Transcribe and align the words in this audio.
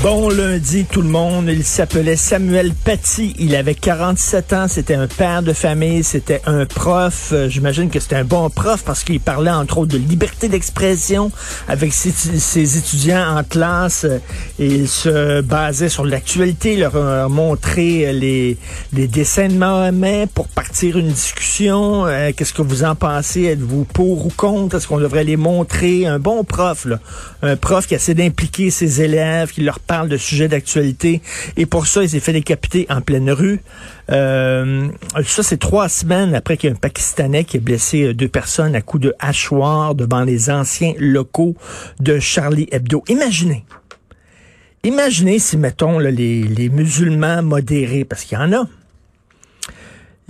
Bon 0.00 0.28
lundi 0.28 0.84
tout 0.84 1.02
le 1.02 1.08
monde, 1.08 1.46
il 1.48 1.64
s'appelait 1.64 2.14
Samuel 2.14 2.72
Paty, 2.72 3.34
il 3.40 3.56
avait 3.56 3.74
47 3.74 4.52
ans, 4.52 4.68
c'était 4.68 4.94
un 4.94 5.08
père 5.08 5.42
de 5.42 5.52
famille, 5.52 6.04
c'était 6.04 6.40
un 6.46 6.66
prof, 6.66 7.30
Euh, 7.32 7.48
j'imagine 7.48 7.90
que 7.90 7.98
c'était 7.98 8.14
un 8.14 8.24
bon 8.24 8.48
prof 8.48 8.84
parce 8.84 9.02
qu'il 9.02 9.18
parlait 9.18 9.50
entre 9.50 9.78
autres 9.78 9.92
de 9.92 9.98
liberté 9.98 10.48
d'expression 10.48 11.32
avec 11.66 11.92
ses, 11.92 12.78
étudiants 12.78 13.38
en 13.38 13.42
classe. 13.42 14.04
Euh, 14.04 14.20
il 14.60 14.86
se 14.86 15.40
basait 15.40 15.88
sur 15.88 16.04
l'actualité, 16.06 16.74
il 16.74 16.80
leur 16.80 16.96
a 16.96 17.28
montré 17.28 18.12
les, 18.12 18.56
les 18.92 19.08
dessins 19.08 19.48
de 19.48 19.54
Mahomet 19.54 20.28
pour 20.32 20.46
partir 20.46 20.96
une 20.96 21.08
discussion, 21.08 22.06
Euh, 22.06 22.30
qu'est-ce 22.36 22.54
que 22.54 22.62
vous 22.62 22.84
en 22.84 22.94
pensez, 22.94 23.46
êtes-vous 23.46 23.84
pour 23.84 24.26
ou 24.26 24.30
contre, 24.30 24.76
est-ce 24.76 24.86
qu'on 24.86 25.00
devrait 25.00 25.24
les 25.24 25.36
montrer, 25.36 26.06
un 26.06 26.20
bon 26.20 26.44
prof, 26.44 26.84
là. 26.84 27.00
un 27.42 27.56
prof 27.56 27.88
qui 27.88 27.96
essaie 27.96 28.14
d'impliquer 28.14 28.70
ses 28.70 29.02
élèves, 29.02 29.50
qui 29.50 29.62
leur 29.62 29.80
parle 29.88 30.08
de 30.08 30.16
sujets 30.16 30.46
d'actualité. 30.46 31.20
Et 31.56 31.66
pour 31.66 31.88
ça, 31.88 32.04
il 32.04 32.10
s'est 32.10 32.20
fait 32.20 32.32
décapiter 32.32 32.86
en 32.90 33.00
pleine 33.00 33.30
rue. 33.30 33.60
Euh, 34.10 34.88
ça, 35.24 35.42
c'est 35.42 35.56
trois 35.56 35.88
semaines 35.88 36.34
après 36.36 36.56
qu'il 36.56 36.70
y 36.70 36.72
a 36.72 36.76
un 36.76 36.78
Pakistanais 36.78 37.42
qui 37.44 37.56
a 37.56 37.60
blessé 37.60 38.04
euh, 38.04 38.14
deux 38.14 38.28
personnes 38.28 38.76
à 38.76 38.82
coups 38.82 39.02
de 39.02 39.14
hachoir 39.18 39.96
devant 39.96 40.22
les 40.22 40.50
anciens 40.50 40.92
locaux 40.98 41.56
de 41.98 42.20
Charlie 42.20 42.68
Hebdo. 42.70 43.02
Imaginez. 43.08 43.64
Imaginez 44.84 45.40
si, 45.40 45.56
mettons, 45.56 45.98
là, 45.98 46.10
les, 46.10 46.42
les 46.42 46.68
musulmans 46.68 47.42
modérés, 47.42 48.04
parce 48.04 48.24
qu'il 48.24 48.38
y 48.38 48.40
en 48.40 48.52
a, 48.52 48.66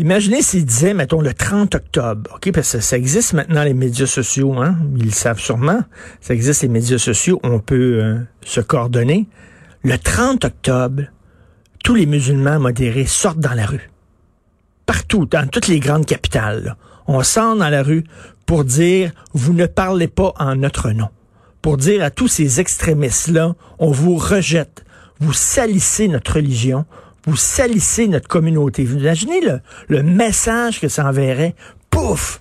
Imaginez 0.00 0.42
s'ils 0.42 0.64
disaient, 0.64 0.94
mettons, 0.94 1.20
le 1.20 1.34
30 1.34 1.74
octobre, 1.74 2.30
OK, 2.36 2.52
parce 2.52 2.74
que 2.74 2.80
ça 2.80 2.96
existe 2.96 3.32
maintenant, 3.32 3.64
les 3.64 3.74
médias 3.74 4.06
sociaux, 4.06 4.54
hein, 4.56 4.76
ils 4.96 5.06
le 5.06 5.10
savent 5.10 5.40
sûrement, 5.40 5.80
ça 6.20 6.34
existe 6.34 6.62
les 6.62 6.68
médias 6.68 6.98
sociaux, 6.98 7.40
on 7.42 7.58
peut 7.58 7.98
euh, 8.00 8.20
se 8.44 8.60
coordonner. 8.60 9.26
Le 9.82 9.98
30 9.98 10.44
octobre, 10.44 11.02
tous 11.82 11.96
les 11.96 12.06
musulmans 12.06 12.60
modérés 12.60 13.06
sortent 13.06 13.40
dans 13.40 13.54
la 13.54 13.66
rue. 13.66 13.90
Partout, 14.86 15.26
dans 15.26 15.48
toutes 15.48 15.66
les 15.66 15.80
grandes 15.80 16.06
capitales. 16.06 16.76
On 17.08 17.24
sort 17.24 17.56
dans 17.56 17.68
la 17.68 17.82
rue 17.82 18.04
pour 18.46 18.64
dire, 18.64 19.10
vous 19.34 19.52
ne 19.52 19.66
parlez 19.66 20.06
pas 20.06 20.32
en 20.38 20.54
notre 20.54 20.90
nom. 20.92 21.08
Pour 21.60 21.76
dire 21.76 22.04
à 22.04 22.10
tous 22.10 22.28
ces 22.28 22.60
extrémistes-là, 22.60 23.56
on 23.80 23.90
vous 23.90 24.14
rejette. 24.14 24.84
Vous 25.18 25.32
salissez 25.32 26.06
notre 26.06 26.36
religion. 26.36 26.86
Vous 27.28 27.36
salissez 27.36 28.08
notre 28.08 28.26
communauté. 28.26 28.84
Vous 28.84 28.96
imaginez 28.96 29.42
le, 29.88 30.02
message 30.02 30.80
que 30.80 30.88
ça 30.88 31.06
enverrait? 31.06 31.54
Pouf! 31.90 32.40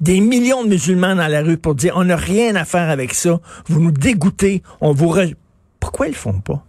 Des 0.00 0.20
millions 0.20 0.64
de 0.64 0.70
musulmans 0.70 1.14
dans 1.14 1.28
la 1.28 1.42
rue 1.42 1.58
pour 1.58 1.74
dire, 1.74 1.92
on 1.96 2.04
n'a 2.04 2.16
rien 2.16 2.56
à 2.56 2.64
faire 2.64 2.88
avec 2.88 3.12
ça. 3.12 3.40
Vous 3.66 3.78
nous 3.78 3.90
dégoûtez. 3.90 4.62
On 4.80 4.92
vous 4.92 5.08
rejette. 5.08 5.36
Pourquoi 5.80 6.06
ils 6.06 6.12
le 6.12 6.16
font 6.16 6.40
pas? 6.40 6.64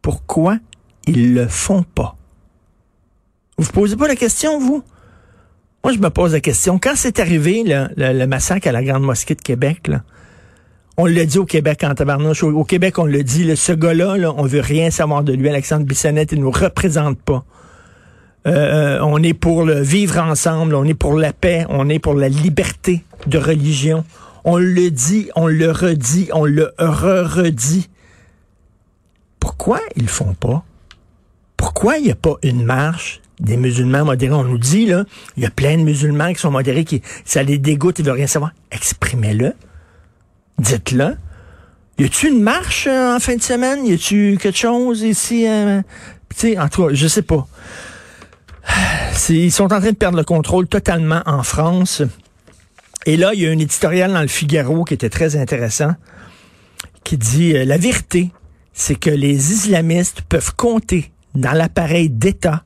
Pourquoi 0.00 0.58
ils 1.08 1.34
le 1.34 1.48
font 1.48 1.82
pas? 1.82 2.16
Vous 3.58 3.64
vous 3.64 3.72
posez 3.72 3.96
pas 3.96 4.06
la 4.06 4.14
question, 4.14 4.60
vous? 4.60 4.84
Moi, 5.82 5.92
je 5.92 5.98
me 5.98 6.10
pose 6.10 6.34
la 6.34 6.40
question. 6.40 6.78
Quand 6.78 6.94
c'est 6.94 7.18
arrivé, 7.18 7.64
le- 7.66 7.88
le 7.96 8.26
massacre 8.26 8.68
à 8.68 8.72
la 8.72 8.84
Grande 8.84 9.02
Mosquée 9.02 9.34
de 9.34 9.42
Québec, 9.42 9.88
là, 9.88 10.04
on 10.96 11.06
l'a 11.06 11.26
dit 11.26 11.38
au 11.38 11.44
Québec 11.44 11.84
en 11.84 11.94
tabarnouche. 11.94 12.42
Au, 12.42 12.64
Québec, 12.64 12.98
on 12.98 13.04
le 13.04 13.22
dit, 13.22 13.44
là, 13.44 13.56
ce 13.56 13.72
gars-là, 13.72 14.16
là, 14.16 14.32
on 14.36 14.44
veut 14.44 14.60
rien 14.60 14.90
savoir 14.90 15.22
de 15.22 15.32
lui. 15.32 15.48
Alexandre 15.48 15.84
Bissonnette, 15.84 16.32
il 16.32 16.40
nous 16.40 16.50
représente 16.50 17.18
pas. 17.20 17.44
Euh, 18.46 19.00
on 19.02 19.22
est 19.22 19.34
pour 19.34 19.64
le 19.64 19.80
vivre 19.80 20.18
ensemble, 20.18 20.74
on 20.74 20.84
est 20.84 20.94
pour 20.94 21.14
la 21.14 21.32
paix, 21.32 21.66
on 21.68 21.88
est 21.88 21.98
pour 21.98 22.14
la 22.14 22.28
liberté 22.28 23.04
de 23.26 23.38
religion. 23.38 24.04
On 24.44 24.56
le 24.56 24.90
dit, 24.90 25.28
on 25.34 25.48
le 25.48 25.70
redit, 25.72 26.28
on 26.32 26.44
le 26.44 26.72
re-redit. 26.78 27.88
Pourquoi 29.40 29.80
ils 29.96 30.02
le 30.02 30.08
font 30.08 30.34
pas? 30.34 30.64
Pourquoi 31.56 31.98
il 31.98 32.04
n'y 32.04 32.12
a 32.12 32.16
pas 32.16 32.36
une 32.42 32.64
marche 32.64 33.20
des 33.40 33.56
musulmans 33.56 34.04
modérés? 34.04 34.34
On 34.34 34.44
nous 34.44 34.58
dit, 34.58 34.86
là, 34.86 35.04
il 35.36 35.42
y 35.42 35.46
a 35.46 35.50
plein 35.50 35.76
de 35.76 35.82
musulmans 35.82 36.32
qui 36.32 36.40
sont 36.40 36.52
modérés, 36.52 36.84
qui 36.84 37.02
ça 37.24 37.42
les 37.42 37.58
dégoûte, 37.58 37.98
ils 37.98 38.04
veulent 38.04 38.14
rien 38.14 38.28
savoir. 38.28 38.52
Exprimez-le. 38.70 39.54
Dites-le. 40.58 41.16
Y 41.98 42.04
a-tu 42.04 42.28
une 42.28 42.42
marche 42.42 42.86
euh, 42.86 43.16
en 43.16 43.20
fin 43.20 43.36
de 43.36 43.42
semaine? 43.42 43.86
Y 43.86 43.94
a-tu 43.94 44.38
quelque 44.40 44.58
chose 44.58 45.02
ici? 45.02 45.46
euh, 45.48 45.80
tu 46.36 46.58
en 46.58 46.68
tout 46.68 46.86
cas, 46.86 46.94
je 46.94 47.06
sais 47.06 47.22
pas. 47.22 47.46
Ils 49.28 49.52
sont 49.52 49.64
en 49.64 49.80
train 49.80 49.80
de 49.80 49.96
perdre 49.96 50.18
le 50.18 50.24
contrôle 50.24 50.66
totalement 50.68 51.22
en 51.26 51.42
France. 51.42 52.02
Et 53.06 53.16
là, 53.16 53.32
il 53.34 53.40
y 53.40 53.46
a 53.46 53.50
un 53.50 53.58
éditorial 53.58 54.12
dans 54.12 54.20
le 54.20 54.28
Figaro 54.28 54.84
qui 54.84 54.94
était 54.94 55.08
très 55.08 55.36
intéressant, 55.36 55.94
qui 57.04 57.16
dit 57.16 57.56
euh, 57.56 57.64
la 57.64 57.78
vérité, 57.78 58.32
c'est 58.72 58.96
que 58.96 59.10
les 59.10 59.52
islamistes 59.52 60.22
peuvent 60.22 60.54
compter 60.54 61.12
dans 61.34 61.52
l'appareil 61.52 62.10
d'État, 62.10 62.64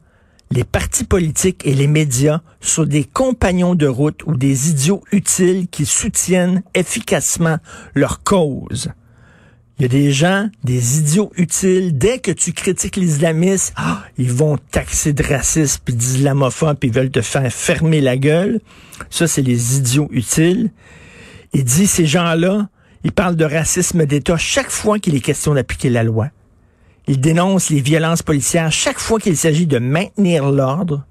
les 0.52 0.64
partis 0.64 1.04
politiques 1.04 1.64
et 1.64 1.74
les 1.74 1.86
médias 1.86 2.40
sur 2.60 2.86
des 2.86 3.04
compagnons 3.04 3.76
de 3.76 3.86
route 3.86 4.22
ou 4.26 4.36
des 4.36 4.70
idiots 4.70 5.02
utiles 5.12 5.68
qui 5.68 5.86
soutiennent 5.86 6.62
efficacement 6.74 7.58
leur 7.94 8.22
cause. 8.24 8.90
Il 9.78 9.82
y 9.82 9.84
a 9.86 9.88
des 9.88 10.12
gens, 10.12 10.50
des 10.64 10.98
idiots 10.98 11.32
utiles. 11.36 11.96
Dès 11.96 12.18
que 12.18 12.32
tu 12.32 12.52
critiques 12.52 12.96
l'islamisme, 12.96 13.72
ah, 13.76 14.02
ils 14.18 14.30
vont 14.30 14.58
taxer 14.70 15.12
de 15.12 15.22
racisme 15.22 15.80
puis 15.84 15.94
d'islamophobe 15.94 16.76
puis 16.76 16.90
ils 16.90 16.94
veulent 16.94 17.10
te 17.10 17.22
faire 17.22 17.50
fermer 17.50 18.00
la 18.00 18.16
gueule. 18.16 18.60
Ça, 19.08 19.26
c'est 19.26 19.42
les 19.42 19.78
idiots 19.78 20.08
utiles. 20.10 20.70
Il 21.54 21.64
dit 21.64 21.86
ces 21.86 22.06
gens-là, 22.06 22.68
ils 23.04 23.12
parlent 23.12 23.36
de 23.36 23.44
racisme 23.44 24.04
d'État 24.04 24.36
chaque 24.36 24.70
fois 24.70 24.98
qu'il 24.98 25.14
est 25.14 25.20
question 25.20 25.54
d'appliquer 25.54 25.90
la 25.90 26.02
loi. 26.02 26.28
Ils 27.10 27.20
dénoncent 27.20 27.70
les 27.70 27.80
violences 27.80 28.22
policières 28.22 28.70
chaque 28.70 29.00
fois 29.00 29.18
qu'il 29.18 29.36
s'agit 29.36 29.66
de 29.66 29.80
maintenir 29.80 30.48
l'ordre. 30.48 31.04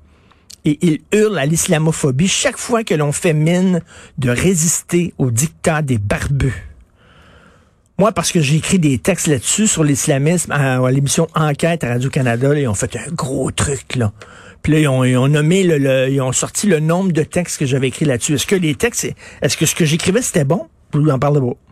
Et 0.64 0.80
ils 0.82 1.02
hurlent 1.12 1.38
à 1.38 1.46
l'islamophobie 1.46 2.30
chaque 2.30 2.58
fois 2.58 2.86
que 2.86 2.94
l'on 2.94 3.12
fait 3.12 3.34
mine 3.34 3.82
de 4.18 4.30
résister 4.30 5.14
au 5.18 5.30
dictat 5.30 5.82
des 5.82 5.98
barbus. 5.98 6.54
Moi, 7.98 8.14
parce 8.14 8.32
que 8.32 8.40
j'ai 8.40 8.56
écrit 8.56 8.80
des 8.80 8.98
textes 8.98 9.28
là-dessus 9.28 9.68
sur 9.68 9.84
l'islamisme 9.84 10.54
à, 10.54 10.90
l'émission 10.90 11.28
Enquête 11.36 11.84
à 11.84 11.90
Radio-Canada, 11.90 12.58
ils 12.58 12.70
ont 12.70 12.76
fait 12.76 12.96
un 12.96 13.12
gros 13.12 13.52
truc, 13.52 13.98
là. 13.98 14.14
Puis 14.64 14.72
là, 14.72 14.80
ils 14.80 15.18
ont, 15.18 15.28
nommé 15.28 15.64
le, 15.64 16.08
ils 16.10 16.22
ont 16.22 16.32
sorti 16.32 16.68
le 16.68 16.80
nombre 16.80 17.12
de 17.12 17.24
textes 17.24 17.58
que 17.58 17.66
j'avais 17.66 17.90
écrits 17.90 18.06
là-dessus. 18.06 18.36
Est-ce 18.36 18.48
que 18.48 18.56
les 18.56 18.76
textes, 18.76 19.06
est-ce 19.42 19.58
que 19.58 19.66
ce 19.66 19.76
que 19.76 19.84
j'écrivais, 19.84 20.22
c'était 20.22 20.46
bon? 20.46 20.70
Vous 20.94 21.10
en 21.10 21.20
parlez 21.20 21.42
pas. 21.42 21.69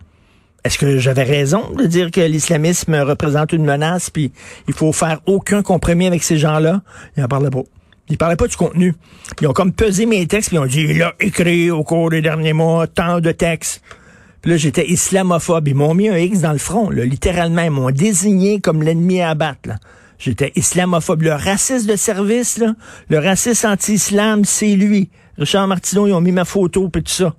Est-ce 0.67 0.78
que 0.78 0.97
j'avais 0.97 1.23
raison 1.23 1.72
de 1.78 1.85
dire 1.85 2.11
que 2.11 2.19
l'islamisme 2.19 2.94
représente 2.95 3.53
une 3.53 3.63
menace, 3.63 4.09
puis 4.09 4.33
il 4.67 4.73
faut 4.73 4.91
faire 4.91 5.22
aucun 5.25 5.63
compromis 5.63 6.07
avec 6.07 6.23
ces 6.23 6.38
gens-là? 6.38 6.81
Ils 7.16 7.23
en 7.23 7.29
parlaient 7.29 7.50
pas. 7.50 7.63
Ils 8.09 8.17
parlaient 8.17 8.35
pas 8.35 8.47
du 8.47 8.57
contenu. 8.57 8.94
Ils 9.39 9.47
ont 9.47 9.53
comme 9.53 9.72
pesé 9.72 10.06
mes 10.06 10.27
textes, 10.27 10.50
puis 10.50 10.57
ils 10.57 10.59
ont 10.59 10.66
dit, 10.66 10.81
il 10.81 11.01
a 11.01 11.13
écrit 11.22 11.72
au 11.72 11.85
cours 11.85 12.09
des 12.09 12.22
derniers 12.22 12.51
mois 12.51 12.86
tant 12.86 13.21
de 13.21 13.31
textes. 13.31 13.81
Puis 14.41 14.51
là, 14.51 14.57
j'étais 14.57 14.86
islamophobe. 14.89 15.69
Ils 15.69 15.75
m'ont 15.75 15.94
mis 15.94 16.09
un 16.09 16.18
X 16.18 16.41
dans 16.41 16.51
le 16.51 16.57
front, 16.57 16.89
là, 16.89 17.06
littéralement. 17.06 17.62
Ils 17.62 17.71
m'ont 17.71 17.91
désigné 17.91 18.59
comme 18.59 18.83
l'ennemi 18.83 19.21
à 19.21 19.30
abattre. 19.30 19.69
J'étais 20.19 20.51
islamophobe. 20.57 21.21
Le 21.21 21.31
raciste 21.31 21.89
de 21.89 21.95
service, 21.95 22.57
là, 22.57 22.75
le 23.07 23.19
raciste 23.19 23.63
anti-islam, 23.63 24.44
c'est 24.44 24.75
lui. 24.75 25.12
Richard 25.38 25.65
Martineau, 25.69 26.07
ils 26.07 26.13
ont 26.13 26.19
mis 26.19 26.33
ma 26.33 26.44
photo, 26.44 26.89
puis 26.89 27.03
tout 27.03 27.13
ça, 27.13 27.36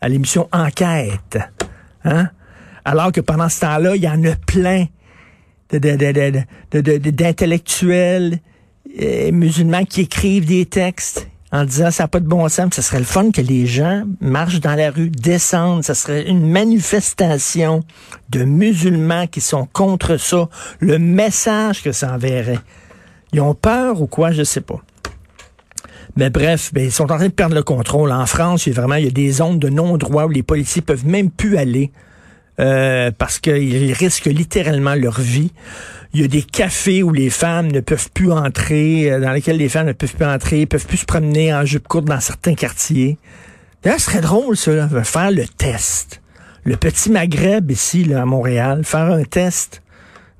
à 0.00 0.08
l'émission 0.08 0.48
Enquête. 0.50 1.38
Hein? 2.04 2.30
Alors 2.86 3.10
que 3.10 3.20
pendant 3.20 3.48
ce 3.48 3.60
temps-là, 3.60 3.96
il 3.96 4.02
y 4.02 4.08
en 4.08 4.22
a 4.22 4.36
plein 4.36 4.86
d'intellectuels 5.72 8.38
euh, 9.02 9.32
musulmans 9.32 9.84
qui 9.84 10.02
écrivent 10.02 10.46
des 10.46 10.66
textes 10.66 11.26
en 11.50 11.64
disant 11.64 11.90
ça 11.90 12.04
n'a 12.04 12.08
pas 12.08 12.20
de 12.20 12.28
bon 12.28 12.48
sens. 12.48 12.74
Ça 12.74 12.82
serait 12.82 13.00
le 13.00 13.04
fun 13.04 13.32
que 13.32 13.40
les 13.40 13.66
gens 13.66 14.04
marchent 14.20 14.60
dans 14.60 14.76
la 14.76 14.92
rue, 14.92 15.10
descendent. 15.10 15.82
Ça 15.82 15.96
serait 15.96 16.28
une 16.28 16.48
manifestation 16.48 17.82
de 18.30 18.44
musulmans 18.44 19.26
qui 19.26 19.40
sont 19.40 19.66
contre 19.72 20.16
ça. 20.16 20.48
Le 20.78 21.00
message 21.00 21.82
que 21.82 21.90
ça 21.90 22.14
enverrait. 22.14 22.60
Ils 23.32 23.40
ont 23.40 23.54
peur 23.54 24.00
ou 24.00 24.06
quoi, 24.06 24.30
je 24.30 24.44
sais 24.44 24.60
pas. 24.60 24.80
Mais 26.14 26.30
bref, 26.30 26.72
ben, 26.72 26.84
ils 26.84 26.92
sont 26.92 27.10
en 27.10 27.16
train 27.16 27.26
de 27.26 27.32
perdre 27.32 27.56
le 27.56 27.64
contrôle. 27.64 28.12
En 28.12 28.26
France, 28.26 28.66
il 28.66 28.74
y 28.74 28.78
a 28.78 28.80
vraiment 28.80 28.94
il 28.94 29.06
y 29.06 29.08
a 29.08 29.10
des 29.10 29.32
zones 29.32 29.58
de 29.58 29.70
non-droit 29.70 30.26
où 30.26 30.30
les 30.30 30.44
policiers 30.44 30.82
peuvent 30.82 31.04
même 31.04 31.32
plus 31.32 31.56
aller 31.56 31.90
euh, 32.58 33.10
parce 33.16 33.38
qu'ils 33.38 33.92
risquent 33.92 34.26
littéralement 34.26 34.94
leur 34.94 35.20
vie. 35.20 35.52
Il 36.14 36.20
y 36.20 36.24
a 36.24 36.28
des 36.28 36.42
cafés 36.42 37.02
où 37.02 37.12
les 37.12 37.30
femmes 37.30 37.70
ne 37.70 37.80
peuvent 37.80 38.10
plus 38.12 38.32
entrer, 38.32 39.10
euh, 39.10 39.20
dans 39.20 39.32
lesquels 39.32 39.58
les 39.58 39.68
femmes 39.68 39.88
ne 39.88 39.92
peuvent 39.92 40.14
plus 40.14 40.26
entrer, 40.26 40.66
peuvent 40.66 40.86
plus 40.86 40.98
se 40.98 41.04
promener 41.04 41.52
en 41.52 41.64
jupe 41.64 41.86
courte 41.86 42.06
dans 42.06 42.20
certains 42.20 42.54
quartiers. 42.54 43.18
D'ailleurs, 43.82 44.00
ce 44.00 44.06
serait 44.06 44.20
drôle, 44.20 44.56
ça, 44.56 44.72
là, 44.72 44.88
faire 45.04 45.30
le 45.30 45.46
test. 45.46 46.22
Le 46.64 46.76
petit 46.76 47.10
Maghreb 47.10 47.70
ici, 47.70 48.04
là, 48.04 48.22
à 48.22 48.24
Montréal, 48.24 48.82
faire 48.84 49.12
un 49.12 49.24
test 49.24 49.82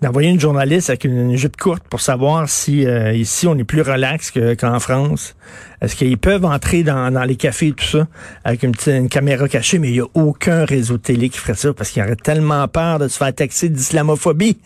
d'envoyer 0.03 0.29
une 0.29 0.41
journaliste 0.41 0.91
avec 0.91 1.05
une, 1.05 1.37
jupe 1.37 1.57
courte 1.57 1.83
pour 1.89 2.01
savoir 2.01 2.49
si 2.49 2.87
euh, 2.87 3.13
ici 3.13 3.47
on 3.47 3.57
est 3.57 3.65
plus 3.65 3.81
relax 3.81 4.31
qu'en 4.59 4.79
France. 4.79 5.35
Est-ce 5.81 5.97
qu'ils 5.97 6.19
peuvent 6.19 6.45
entrer 6.45 6.83
dans, 6.83 7.11
dans, 7.11 7.25
les 7.25 7.37
cafés 7.37 7.69
et 7.69 7.73
tout 7.73 7.85
ça 7.85 8.07
avec 8.45 8.63
une, 8.63 8.73
petite, 8.73 8.89
une 8.89 9.09
caméra 9.09 9.49
cachée, 9.49 9.79
mais 9.79 9.89
il 9.89 9.95
n'y 9.95 10.01
a 10.01 10.07
aucun 10.15 10.65
réseau 10.65 10.99
télé 10.99 11.29
qui 11.29 11.39
ferait 11.39 11.55
ça 11.55 11.73
parce 11.73 11.91
qu'il 11.91 12.03
aurait 12.03 12.17
tellement 12.17 12.67
peur 12.69 12.99
de 12.99 13.09
se 13.09 13.17
faire 13.17 13.35
taxer 13.35 13.69
d'islamophobie. 13.69 14.59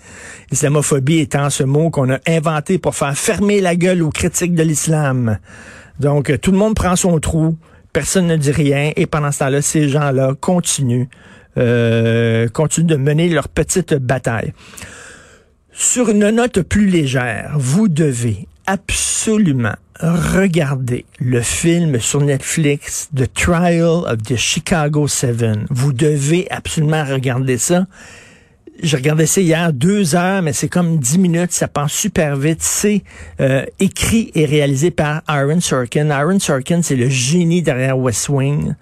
Islamophobie 0.50 1.20
étant 1.20 1.48
ce 1.48 1.62
mot 1.62 1.90
qu'on 1.90 2.10
a 2.10 2.18
inventé 2.26 2.78
pour 2.78 2.96
faire 2.96 3.16
fermer 3.16 3.60
la 3.60 3.76
gueule 3.76 4.02
aux 4.02 4.10
critiques 4.10 4.54
de 4.54 4.62
l'islam. 4.62 5.38
Donc 6.00 6.40
tout 6.40 6.50
le 6.50 6.58
monde 6.58 6.74
prend 6.74 6.96
son 6.96 7.20
trou, 7.20 7.56
personne 7.92 8.26
ne 8.26 8.36
dit 8.36 8.52
rien 8.52 8.92
et 8.96 9.06
pendant 9.06 9.30
ce 9.30 9.40
temps-là, 9.40 9.62
ces 9.62 9.88
gens-là 9.88 10.34
continuent, 10.40 11.06
euh, 11.56 12.48
continuent 12.48 12.86
de 12.86 12.96
mener 12.96 13.28
leur 13.28 13.48
petite 13.48 13.94
bataille. 13.94 14.52
Sur 15.72 16.10
une 16.10 16.30
note 16.30 16.62
plus 16.62 16.86
légère, 16.86 17.54
vous 17.56 17.88
devez 17.88 18.48
absolument 18.66 19.74
regarder 20.00 21.04
le 21.18 21.40
film 21.40 22.00
sur 22.00 22.20
Netflix 22.20 23.08
The 23.14 23.32
Trial 23.32 24.04
of 24.06 24.22
the 24.24 24.36
Chicago 24.36 25.06
Seven. 25.06 25.66
Vous 25.70 25.92
devez 25.92 26.46
absolument 26.50 27.04
regarder 27.04 27.56
ça. 27.56 27.86
J'ai 28.82 28.96
regardé 28.96 29.26
ça 29.26 29.42
hier, 29.42 29.72
deux 29.72 30.14
heures, 30.14 30.40
mais 30.42 30.54
c'est 30.54 30.68
comme 30.68 30.98
dix 30.98 31.18
minutes, 31.18 31.52
ça 31.52 31.68
passe 31.68 31.92
super 31.92 32.34
vite. 32.36 32.62
C'est 32.62 33.02
euh, 33.40 33.64
écrit 33.78 34.30
et 34.34 34.46
réalisé 34.46 34.90
par 34.90 35.22
Aaron 35.26 35.60
Sorkin. 35.60 36.10
Aaron 36.10 36.38
Sorkin, 36.38 36.80
c'est 36.82 36.96
le 36.96 37.10
génie 37.10 37.62
derrière 37.62 37.98
West 37.98 38.28
Wing. 38.30 38.74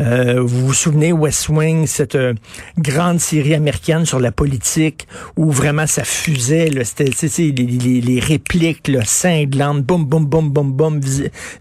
Euh, 0.00 0.40
vous 0.40 0.66
vous 0.66 0.74
souvenez 0.74 1.12
West 1.12 1.48
Wing, 1.48 1.86
cette 1.86 2.14
euh, 2.14 2.34
grande 2.78 3.18
série 3.18 3.54
américaine 3.54 4.06
sur 4.06 4.20
la 4.20 4.30
politique 4.30 5.08
où 5.36 5.50
vraiment 5.50 5.86
ça 5.86 6.04
fusait, 6.04 6.70
c'était 6.84 7.10
les, 7.38 7.52
les, 7.52 8.00
les, 8.00 8.20
répliques 8.20 8.88
là, 8.88 9.04
cinglantes, 9.04 9.82
boum, 9.82 10.04
boum, 10.04 10.24
boum, 10.26 10.50
boum, 10.50 10.72
boum. 10.72 11.00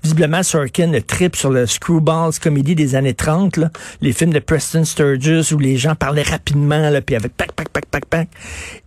visiblement, 0.04 0.44
Sorkin 0.44 0.92
le 0.92 1.02
trip 1.02 1.36
sur 1.36 1.50
le 1.50 1.66
Screwballs 1.66 2.40
comédie 2.42 2.76
des 2.76 2.96
années 2.96 3.16
30, 3.16 3.58
là, 3.58 3.72
les 4.02 4.14
films 4.14 4.34
de 4.34 4.40
Preston 4.40 4.86
Sturges 4.86 5.52
où 5.52 5.58
les 5.58 5.78
gens 5.78 5.96
parlaient 5.96 6.22
rapidement, 6.22 6.90
là, 6.90 7.02
puis 7.02 7.16
avec 7.16 7.36
pac, 7.36 7.52
pac, 7.54 7.70
pac, 7.70 7.86
pac, 7.88 8.06
pac. 8.06 8.30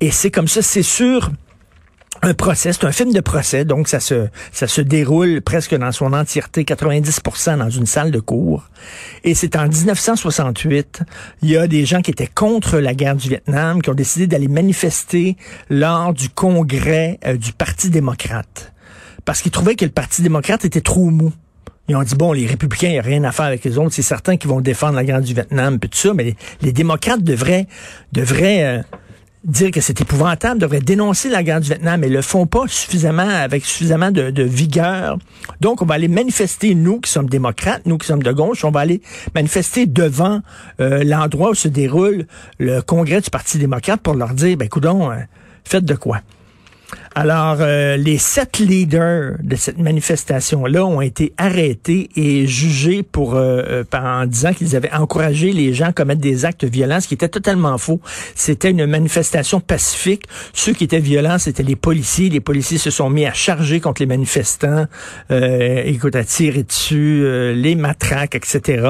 Et 0.01 0.11
c'est 0.11 0.31
comme 0.31 0.49
ça, 0.49 0.63
c'est 0.63 0.83
sûr 0.83 1.31
un 2.23 2.35
procès, 2.35 2.73
c'est 2.73 2.85
un 2.85 2.93
film 2.93 3.13
de 3.13 3.21
procès, 3.21 3.65
donc 3.65 3.89
ça 3.89 3.99
se 3.99 4.29
ça 4.53 4.67
se 4.67 4.81
déroule 4.81 5.41
presque 5.41 5.75
dans 5.75 5.93
son 5.93 6.13
entièreté, 6.13 6.65
90% 6.65 7.59
dans 7.59 7.71
une 7.71 7.87
salle 7.87 8.11
de 8.11 8.21
cours. 8.21 8.69
Et 9.25 9.35
c'est 9.35 9.57
en 9.57 9.69
1968, 9.69 11.03
il 11.43 11.51
y 11.51 11.57
a 11.57 11.67
des 11.67 11.87
gens 11.87 12.03
qui 12.03 12.11
étaient 12.11 12.27
contre 12.27 12.79
la 12.79 12.95
guerre 12.95 13.17
du 13.17 13.29
Vietnam 13.29 13.81
qui 13.81 13.91
ont 13.91 13.95
décidé 13.95 14.27
d'aller 14.27 14.49
manifester 14.49 15.37
lors 15.71 16.13
du 16.13 16.29
congrès 16.29 17.19
euh, 17.25 17.37
du 17.37 17.53
Parti 17.53 17.89
démocrate 17.91 18.73
parce 19.25 19.43
qu'ils 19.43 19.53
trouvaient 19.53 19.77
que 19.77 19.85
le 19.85 19.91
Parti 19.91 20.23
démocrate 20.23 20.65
était 20.65 20.81
trop 20.81 21.11
mou. 21.11 21.33
Ils 21.89 21.97
ont 21.97 22.03
dit, 22.03 22.15
bon, 22.15 22.33
les 22.33 22.47
républicains, 22.47 22.89
il 22.89 22.93
n'y 22.93 22.99
a 22.99 23.03
rien 23.03 23.25
à 23.25 23.33
faire 23.33 23.47
avec 23.47 23.65
les 23.65 23.77
autres. 23.77 23.93
C'est 23.93 24.03
certains 24.03 24.37
qui 24.37 24.47
vont 24.47 24.61
défendre 24.61 24.95
la 24.95 25.05
guerre 25.05 25.21
du 25.21 25.35
Vietnam, 25.35 25.79
puis 25.81 25.91
tout 25.91 25.99
ça, 25.99 26.15
mais 26.15 26.37
les, 26.63 26.73
démocrates 26.73 27.23
devraient, 27.23 27.67
devraient 28.13 28.65
euh, 28.65 28.83
dire 29.45 29.71
que 29.71 29.81
c'est 29.81 30.01
épouvantable, 30.01 30.61
devraient 30.61 30.81
dénoncer 30.81 31.29
la 31.31 31.43
guerre 31.43 31.61
du 31.61 31.69
Vietnam, 31.69 32.01
mais 32.01 32.09
le 32.09 32.23
font 32.23 32.47
pas 32.47 32.65
suffisamment, 32.67 33.23
avec 33.23 33.65
suffisamment 33.65 34.11
de, 34.11 34.43
vigueur. 34.43 35.19
Donc, 35.61 35.83
on 35.83 35.87
va 35.87 35.95
aller 35.95 36.09
manifester, 36.09 36.75
nous 36.75 37.01
qui 37.01 37.11
sommes 37.11 37.29
démocrates, 37.29 37.83
nous 37.87 37.99
qui 37.99 38.07
sommes 38.07 38.23
de 38.23 38.33
gauche, 38.33 38.65
on 38.65 38.71
va 38.71 38.81
aller 38.81 39.01
manifester 39.35 39.87
devant 39.87 40.41
euh, 40.81 41.05
l'endroit 41.05 41.51
où 41.51 41.55
se 41.55 41.69
déroule 41.69 42.27
le 42.59 42.81
congrès 42.81 43.21
du 43.21 43.31
Parti 43.31 43.59
démocrate 43.59 44.01
pour 44.01 44.15
leur 44.15 44.35
dire, 44.35 44.57
ben, 44.57 44.69
coudon, 44.69 45.11
euh, 45.11 45.17
faites 45.65 45.85
de 45.85 45.95
quoi? 45.95 46.21
Alors, 47.17 47.57
euh, 47.59 47.97
les 47.97 48.19
sept 48.19 48.61
leaders 48.61 49.35
de 49.43 49.57
cette 49.57 49.79
manifestation-là 49.79 50.87
ont 50.87 51.01
été 51.01 51.33
arrêtés 51.39 52.09
et 52.15 52.47
jugés 52.47 53.03
pour 53.03 53.35
euh, 53.35 53.83
euh, 53.83 53.85
en 53.93 54.27
disant 54.27 54.53
qu'ils 54.53 54.77
avaient 54.77 54.93
encouragé 54.93 55.51
les 55.51 55.75
gens 55.75 55.87
à 55.87 55.93
commettre 55.93 56.21
des 56.21 56.45
actes 56.45 56.63
violents, 56.63 57.01
ce 57.01 57.09
qui 57.09 57.15
était 57.15 57.29
totalement 57.29 57.77
faux. 57.79 58.01
C'était 58.37 58.71
une 58.71 58.87
manifestation 58.87 59.59
pacifique. 59.59 60.23
Ceux 60.53 60.73
qui 60.73 60.85
étaient 60.85 61.01
violents, 61.01 61.39
c'était 61.39 61.65
les 61.65 61.75
policiers. 61.75 62.31
Les 62.31 62.39
policiers 62.39 62.79
se 62.79 62.91
sont 62.91 63.11
mis 63.11 63.27
à 63.27 63.33
charger 63.33 63.81
contre 63.81 64.03
les 64.03 64.07
manifestants, 64.07 64.87
euh, 65.33 65.83
écoute, 65.85 66.15
à 66.15 66.23
tirer 66.23 66.63
dessus, 66.63 67.25
les 67.55 67.75
matraques, 67.75 68.37
etc. 68.37 68.89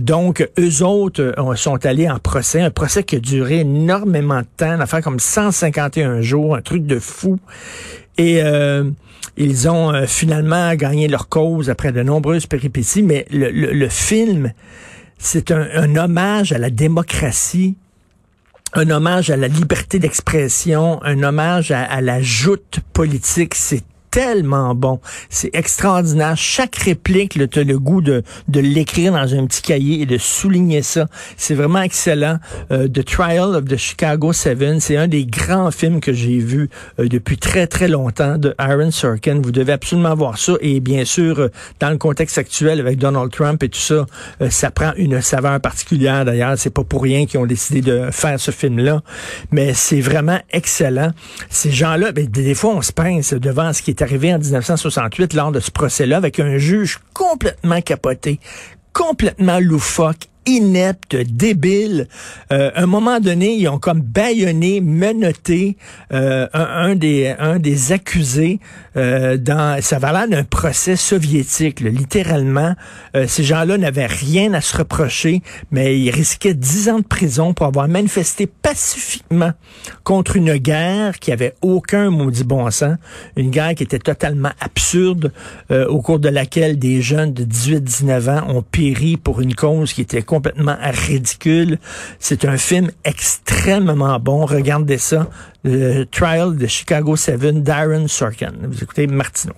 donc, 0.00 0.48
eux 0.58 0.82
autres 0.82 1.34
sont 1.54 1.86
allés 1.86 2.10
en 2.10 2.18
procès, 2.18 2.60
un 2.60 2.70
procès 2.70 3.04
qui 3.04 3.16
a 3.16 3.20
duré 3.20 3.60
énormément 3.60 4.40
de 4.40 4.46
temps, 4.56 4.80
une 4.80 5.02
comme 5.02 5.20
151 5.20 6.22
jours, 6.22 6.56
un 6.56 6.62
truc 6.62 6.86
de 6.86 6.98
fou. 6.98 7.19
Et 8.18 8.42
euh, 8.42 8.90
ils 9.36 9.68
ont 9.68 9.92
euh, 9.92 10.06
finalement 10.06 10.74
gagné 10.74 11.08
leur 11.08 11.28
cause 11.28 11.70
après 11.70 11.92
de 11.92 12.02
nombreuses 12.02 12.46
péripéties, 12.46 13.02
mais 13.02 13.26
le, 13.30 13.88
film, 13.88 14.52
c'est 15.18 15.50
un, 15.50 15.96
hommage 15.96 16.52
à 16.52 16.58
la 16.58 16.70
démocratie 16.70 17.76
un 18.72 18.88
hommage 18.90 19.30
à 19.30 19.36
la 19.36 19.48
liberté 19.48 19.98
d'expression, 19.98 21.02
un 21.02 21.24
hommage 21.24 21.72
à, 21.72 21.82
à 21.82 22.00
la 22.00 22.22
joute 22.22 22.78
politique. 22.92 23.56
Tellement 24.10 24.74
bon. 24.74 25.00
C'est 25.28 25.50
extraordinaire. 25.54 26.36
Chaque 26.36 26.76
réplique, 26.76 27.38
tu 27.50 27.58
as 27.58 27.64
le 27.64 27.78
goût 27.78 28.00
de, 28.00 28.22
de 28.48 28.60
l'écrire 28.60 29.12
dans 29.12 29.34
un 29.34 29.46
petit 29.46 29.62
cahier 29.62 30.02
et 30.02 30.06
de 30.06 30.18
souligner 30.18 30.82
ça. 30.82 31.06
C'est 31.36 31.54
vraiment 31.54 31.82
excellent. 31.82 32.38
Euh, 32.70 32.88
the 32.88 33.04
Trial 33.04 33.54
of 33.54 33.64
the 33.64 33.76
Chicago 33.76 34.32
Seven, 34.32 34.80
c'est 34.80 34.96
un 34.96 35.08
des 35.08 35.26
grands 35.26 35.70
films 35.70 36.00
que 36.00 36.12
j'ai 36.12 36.38
vu 36.38 36.70
euh, 36.98 37.08
depuis 37.08 37.38
très, 37.38 37.66
très 37.66 37.88
longtemps 37.88 38.38
de 38.38 38.54
Aaron 38.58 38.90
Sorkin. 38.90 39.40
Vous 39.42 39.52
devez 39.52 39.72
absolument 39.72 40.14
voir 40.14 40.38
ça. 40.38 40.54
Et 40.60 40.80
bien 40.80 41.04
sûr, 41.04 41.38
euh, 41.38 41.48
dans 41.78 41.90
le 41.90 41.98
contexte 41.98 42.38
actuel 42.38 42.80
avec 42.80 42.98
Donald 42.98 43.30
Trump 43.30 43.62
et 43.62 43.68
tout 43.68 43.78
ça, 43.78 44.06
ça 44.50 44.70
prend 44.70 44.92
une 44.96 45.20
saveur 45.20 45.60
particulière. 45.60 46.24
D'ailleurs, 46.24 46.54
c'est 46.56 46.70
pas 46.70 46.84
pour 46.84 47.02
rien 47.02 47.26
qu'ils 47.26 47.40
ont 47.40 47.46
décidé 47.46 47.80
de 47.80 48.10
faire 48.10 48.38
ce 48.38 48.50
film-là. 48.50 49.02
Mais 49.50 49.74
c'est 49.74 50.00
vraiment 50.00 50.38
excellent. 50.50 51.12
Ces 51.48 51.70
gens-là, 51.70 52.12
ben, 52.12 52.26
des 52.26 52.54
fois, 52.54 52.74
on 52.74 52.82
se 52.82 52.92
pince 52.92 53.32
devant 53.34 53.72
ce 53.72 53.82
qui 53.82 53.90
est 53.90 53.99
arrivé 54.02 54.32
en 54.34 54.38
1968 54.38 55.34
lors 55.34 55.52
de 55.52 55.60
ce 55.60 55.70
procès-là 55.70 56.16
avec 56.16 56.40
un 56.40 56.58
juge 56.58 57.00
complètement 57.14 57.80
capoté, 57.80 58.40
complètement 58.92 59.58
loufoque, 59.60 60.28
inepte, 60.56 61.16
débile. 61.16 62.08
Euh, 62.52 62.70
à 62.74 62.82
un 62.82 62.86
moment 62.86 63.20
donné, 63.20 63.54
ils 63.54 63.68
ont 63.68 63.78
comme 63.78 64.00
baïonné, 64.00 64.80
menotté 64.80 65.76
euh, 66.12 66.46
un, 66.52 66.94
des, 66.94 67.34
un 67.38 67.58
des 67.58 67.92
accusés 67.92 68.60
euh, 68.96 69.36
dans 69.36 69.80
ça 69.80 69.98
va 69.98 70.26
d'un 70.26 70.44
procès 70.44 70.96
soviétique, 70.96 71.80
littéralement. 71.80 72.74
Euh, 73.16 73.26
ces 73.28 73.44
gens-là 73.44 73.78
n'avaient 73.78 74.06
rien 74.06 74.52
à 74.54 74.60
se 74.60 74.76
reprocher, 74.76 75.42
mais 75.70 75.98
ils 75.98 76.10
risquaient 76.10 76.54
dix 76.54 76.88
ans 76.88 76.98
de 76.98 77.04
prison 77.04 77.54
pour 77.54 77.66
avoir 77.66 77.86
manifesté 77.86 78.46
pacifiquement 78.46 79.52
contre 80.02 80.36
une 80.36 80.56
guerre 80.56 81.18
qui 81.20 81.30
avait 81.32 81.54
aucun 81.62 82.10
maudit 82.10 82.44
bon 82.44 82.70
sens, 82.70 82.96
une 83.36 83.50
guerre 83.50 83.74
qui 83.74 83.84
était 83.84 83.98
totalement 83.98 84.50
absurde, 84.60 85.32
au 85.70 86.00
cours 86.02 86.18
de 86.18 86.28
laquelle 86.28 86.78
des 86.78 87.00
jeunes 87.00 87.32
de 87.32 87.44
18-19 87.44 88.30
ans 88.30 88.48
ont 88.48 88.62
péri 88.62 89.16
pour 89.16 89.40
une 89.40 89.54
cause 89.54 89.92
qui 89.92 90.00
était 90.00 90.22
ridicule. 90.46 91.78
C'est 92.18 92.44
un 92.44 92.56
film 92.56 92.90
extrêmement 93.04 94.18
bon. 94.18 94.46
Regardez 94.46 94.98
ça. 94.98 95.28
Le 95.64 96.04
Trial 96.04 96.56
de 96.56 96.66
Chicago 96.66 97.16
7 97.16 97.62
Darren 97.62 98.08
Sorkin. 98.08 98.52
Vous 98.62 98.82
écoutez 98.82 99.06
Martineau. 99.06 99.54